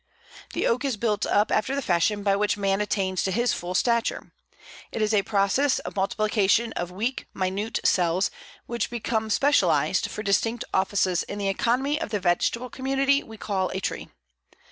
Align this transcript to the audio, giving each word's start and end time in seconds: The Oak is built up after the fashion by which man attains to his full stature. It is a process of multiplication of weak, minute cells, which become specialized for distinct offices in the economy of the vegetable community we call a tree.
The 0.53 0.65
Oak 0.65 0.83
is 0.83 0.97
built 0.97 1.27
up 1.27 1.51
after 1.51 1.75
the 1.75 1.81
fashion 1.83 2.23
by 2.23 2.35
which 2.35 2.57
man 2.57 2.81
attains 2.81 3.21
to 3.21 3.31
his 3.31 3.53
full 3.53 3.75
stature. 3.75 4.33
It 4.91 4.99
is 4.99 5.13
a 5.13 5.21
process 5.21 5.77
of 5.77 5.95
multiplication 5.95 6.73
of 6.73 6.89
weak, 6.89 7.27
minute 7.35 7.79
cells, 7.85 8.31
which 8.65 8.89
become 8.89 9.29
specialized 9.29 10.09
for 10.09 10.23
distinct 10.23 10.63
offices 10.73 11.21
in 11.21 11.37
the 11.37 11.49
economy 11.49 12.01
of 12.01 12.09
the 12.09 12.19
vegetable 12.19 12.71
community 12.71 13.21
we 13.21 13.37
call 13.37 13.69
a 13.75 13.79
tree. 13.79 14.09